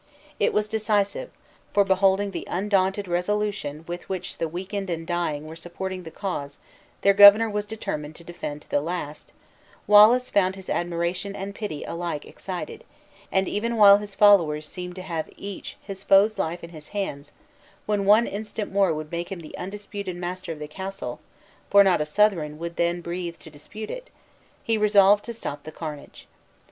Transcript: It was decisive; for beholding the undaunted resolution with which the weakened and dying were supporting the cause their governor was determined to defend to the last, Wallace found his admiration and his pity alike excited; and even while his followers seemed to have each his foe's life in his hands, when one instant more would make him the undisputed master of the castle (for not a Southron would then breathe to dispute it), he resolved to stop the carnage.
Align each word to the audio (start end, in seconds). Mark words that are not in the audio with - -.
It 0.39 0.51
was 0.51 0.67
decisive; 0.67 1.29
for 1.73 1.83
beholding 1.83 2.31
the 2.31 2.47
undaunted 2.49 3.07
resolution 3.07 3.85
with 3.87 4.09
which 4.09 4.39
the 4.39 4.47
weakened 4.47 4.89
and 4.89 5.05
dying 5.05 5.45
were 5.45 5.55
supporting 5.55 6.01
the 6.01 6.09
cause 6.09 6.57
their 7.01 7.13
governor 7.13 7.47
was 7.47 7.67
determined 7.67 8.15
to 8.15 8.23
defend 8.23 8.63
to 8.63 8.69
the 8.71 8.81
last, 8.81 9.31
Wallace 9.85 10.31
found 10.31 10.55
his 10.55 10.71
admiration 10.71 11.35
and 11.35 11.55
his 11.55 11.59
pity 11.59 11.83
alike 11.83 12.25
excited; 12.25 12.83
and 13.31 13.47
even 13.47 13.75
while 13.77 13.97
his 13.97 14.15
followers 14.15 14.67
seemed 14.67 14.95
to 14.95 15.03
have 15.03 15.29
each 15.37 15.77
his 15.83 16.03
foe's 16.03 16.39
life 16.39 16.63
in 16.63 16.71
his 16.71 16.87
hands, 16.97 17.31
when 17.85 18.03
one 18.05 18.25
instant 18.25 18.71
more 18.71 18.95
would 18.95 19.11
make 19.11 19.31
him 19.31 19.41
the 19.41 19.55
undisputed 19.55 20.15
master 20.15 20.51
of 20.51 20.57
the 20.57 20.67
castle 20.67 21.19
(for 21.69 21.83
not 21.83 22.01
a 22.01 22.07
Southron 22.07 22.57
would 22.57 22.75
then 22.75 23.01
breathe 23.01 23.37
to 23.37 23.51
dispute 23.51 23.91
it), 23.91 24.09
he 24.63 24.79
resolved 24.79 25.23
to 25.25 25.31
stop 25.31 25.61
the 25.61 25.71
carnage. 25.71 26.25